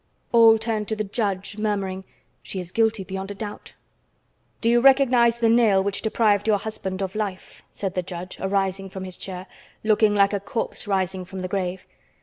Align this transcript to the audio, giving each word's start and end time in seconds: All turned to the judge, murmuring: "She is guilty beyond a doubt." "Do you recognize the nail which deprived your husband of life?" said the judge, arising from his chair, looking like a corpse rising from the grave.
All 0.31 0.57
turned 0.57 0.87
to 0.87 0.95
the 0.95 1.03
judge, 1.03 1.59
murmuring: 1.59 2.05
"She 2.41 2.59
is 2.59 2.71
guilty 2.71 3.03
beyond 3.03 3.29
a 3.29 3.35
doubt." 3.35 3.75
"Do 4.59 4.67
you 4.67 4.81
recognize 4.81 5.37
the 5.37 5.47
nail 5.47 5.83
which 5.83 6.01
deprived 6.01 6.47
your 6.47 6.57
husband 6.57 7.03
of 7.03 7.13
life?" 7.13 7.61
said 7.69 7.93
the 7.93 8.01
judge, 8.01 8.39
arising 8.41 8.89
from 8.89 9.03
his 9.03 9.15
chair, 9.15 9.45
looking 9.83 10.15
like 10.15 10.33
a 10.33 10.39
corpse 10.39 10.87
rising 10.87 11.23
from 11.23 11.41
the 11.41 11.47
grave. 11.47 11.85